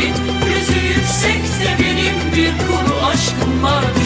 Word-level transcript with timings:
mürit 0.00 0.16
Yüzü 0.48 0.80
yüksekte 0.86 1.76
benim 1.80 2.36
bir 2.36 2.58
kuru 2.66 3.04
aşkım 3.06 3.62
var. 3.62 3.99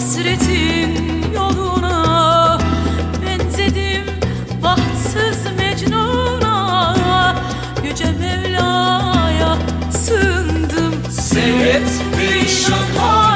Hasretim 0.00 0.94
yoluna 1.34 2.58
benzedim 3.22 4.04
bahtsız 4.62 5.56
Mecnun'a. 5.58 7.36
Yüce 7.84 8.12
Mevla'ya 8.20 9.56
sığındım. 9.92 10.94
Seyret 11.10 11.90
bir 12.18 12.48
şapar 12.48 13.29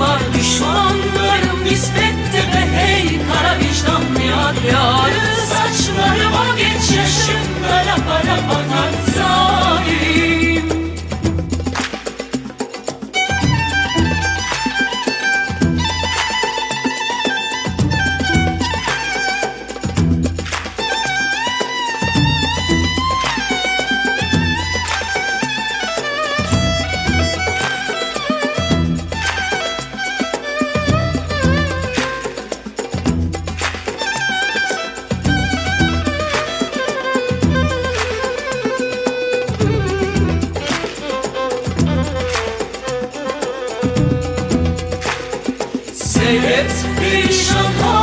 my 0.00 0.29
It's 46.32 46.84
Bishop 47.00 47.56
Hall. 47.82 47.99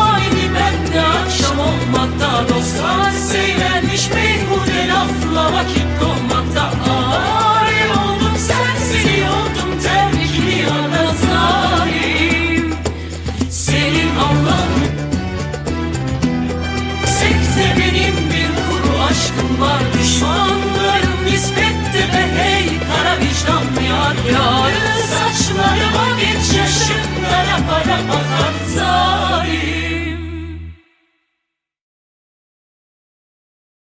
Olha. 27.89 28.46